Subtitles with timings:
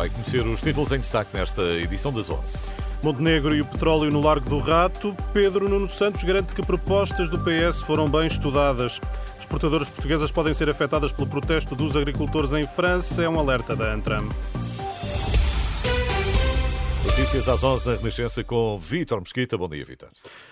[0.00, 2.70] Vai conhecer os títulos em destaque nesta edição das 11.
[3.02, 5.14] Montenegro e o petróleo no Largo do Rato.
[5.30, 8.98] Pedro Nuno Santos garante que propostas do PS foram bem estudadas.
[9.38, 13.22] Exportadoras portuguesas podem ser afetadas pelo protesto dos agricultores em França.
[13.22, 14.26] É um alerta da Antram.
[17.30, 19.56] Notícias às 11 na Renascença com Vítor Mesquita.
[19.56, 20.08] Bom dia, Vítor.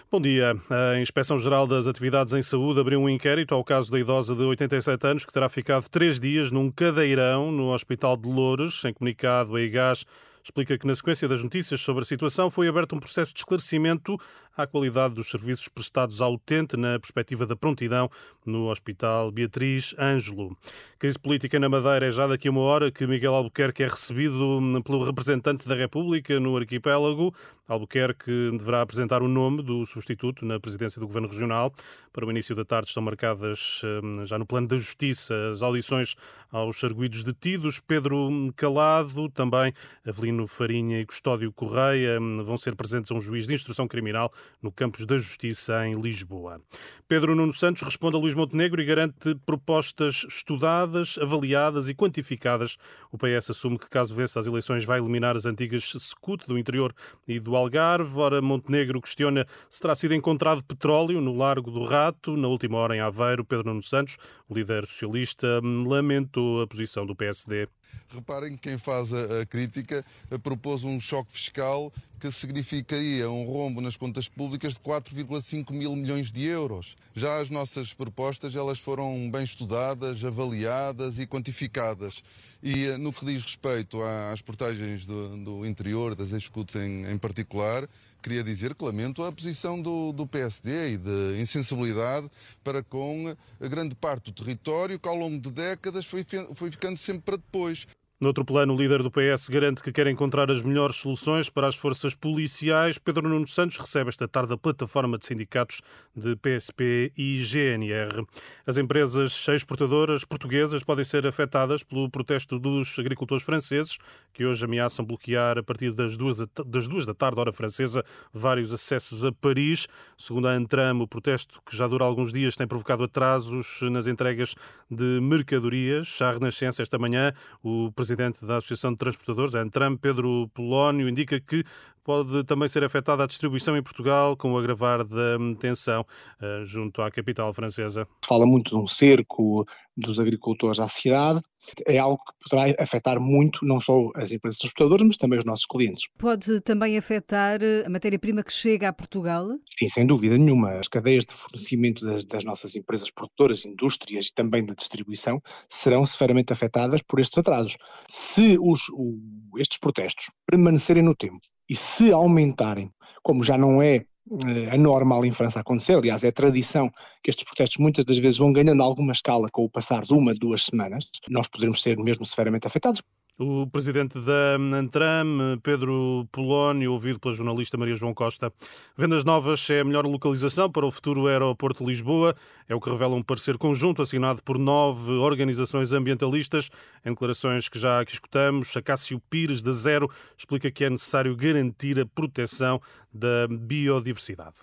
[0.09, 0.55] Bom dia.
[0.71, 5.05] A Inspeção-Geral das Atividades em Saúde abriu um inquérito ao caso da idosa de 87
[5.05, 8.85] anos que terá ficado três dias num cadeirão no Hospital de Louros.
[8.85, 10.05] Em comunicado, a IGAS
[10.49, 14.17] explica que, na sequência das notícias sobre a situação, foi aberto um processo de esclarecimento
[14.57, 18.11] à qualidade dos serviços prestados ao utente na perspectiva da prontidão
[18.45, 20.57] no Hospital Beatriz Ângelo.
[20.99, 24.61] Crise política na Madeira é já daqui a uma hora que Miguel Albuquerque é recebido
[24.85, 27.33] pelo representante da República no arquipélago.
[27.69, 31.73] Albuquerque deverá apresentar o nome do substituto na presidência do Governo Regional.
[32.13, 36.17] Para o início da tarde estão marcadas, hum, já no plano da Justiça, as audições
[36.51, 37.79] aos arguídos detidos.
[37.79, 39.75] Pedro Calado, também
[40.07, 44.33] Avelino Farinha e Custódio Correia hum, vão ser presentes a um juiz de instrução criminal
[44.63, 46.61] no Campos da Justiça, em Lisboa.
[47.09, 52.77] Pedro Nuno Santos responde a Luís Montenegro e garante propostas estudadas, avaliadas e quantificadas.
[53.11, 56.95] O PS assume que, caso vença as eleições, vai eliminar as antigas SECUT do interior
[57.27, 58.19] e do Algarve.
[58.19, 62.37] Ora, Montenegro questiona se terá sido encontrado petróleo no Largo do Rato.
[62.37, 67.17] Na última hora, em Aveiro, Pedro Nuno Santos, o líder socialista, lamentou a posição do
[67.17, 67.69] PSD.
[68.09, 73.45] Reparem que quem faz a, a crítica a propôs um choque fiscal que significaria um
[73.45, 76.97] rombo nas contas públicas de 4,5 mil milhões de euros.
[77.15, 82.25] Já as nossas propostas elas foram bem estudadas, avaliadas e quantificadas.
[82.61, 87.17] E eh, no que diz respeito às portagens do, do interior, das escutas em, em
[87.17, 87.89] particular,
[88.23, 92.31] queria dizer que lamento a posição do, do, PSD e de insensibilidade
[92.63, 96.25] para com grande parte do território que ao longo de décadas foi,
[96.55, 97.87] foi ficando sempre para depois.
[98.21, 101.69] No outro plano, o líder do PS garante que quer encontrar as melhores soluções para
[101.69, 102.99] as forças policiais.
[102.99, 105.83] Pedro Nuno Santos recebe esta tarde a plataforma de sindicatos
[106.17, 108.27] de PSP e GNR.
[108.67, 113.99] As empresas exportadoras portuguesas podem ser afetadas pelo protesto dos agricultores franceses,
[114.33, 118.73] que hoje ameaçam bloquear a partir das duas, das duas da tarde, hora francesa, vários
[118.73, 119.87] acessos a Paris.
[120.17, 124.57] Segundo a Antram, o protesto, que já dura alguns dias, tem provocado atrasos nas entregas
[124.91, 126.21] de mercadorias.
[126.21, 131.09] À Renascença, esta manhã, o presidente presidente da Associação de Transportadores, a Antram, Pedro Polónio,
[131.09, 131.63] indica que
[132.09, 137.03] pode também ser afetada a distribuição em Portugal com o agravar da tensão uh, junto
[137.03, 138.09] à capital francesa.
[138.27, 141.43] Fala muito de um cerco dos agricultores à cidade.
[141.87, 145.67] É algo que poderá afetar muito não só as empresas transportadoras, mas também os nossos
[145.67, 146.09] clientes.
[146.17, 149.47] Pode também afetar eh, a matéria-prima que chega a Portugal?
[149.79, 150.79] Sim, sem dúvida nenhuma.
[150.79, 156.07] As cadeias de fornecimento das, das nossas empresas produtoras, indústrias e também da distribuição serão
[156.07, 157.77] severamente afetadas por estes atrasos.
[158.09, 159.19] Se os, o,
[159.59, 162.91] estes protestos permanecerem no tempo e se aumentarem,
[163.23, 166.91] como já não é eh, anormal em França acontecer, aliás, é tradição
[167.23, 170.35] que estes protestos muitas das vezes vão ganhando alguma escala com o passar de uma,
[170.35, 173.03] duas semanas, nós poderemos ser mesmo severamente afetados.
[173.41, 178.53] O presidente da Antram, Pedro Polónio, ouvido pela jornalista Maria João Costa.
[178.97, 182.35] Vendas Novas é a melhor localização para o futuro aeroporto de Lisboa.
[182.69, 186.69] É o que revela um parecer conjunto assinado por nove organizações ambientalistas.
[187.07, 191.37] Em declarações que já aqui escutamos, a Cássio Pires, da Zero, explica que é necessário
[191.37, 192.81] garantir a proteção
[193.15, 194.63] da biodiversidade.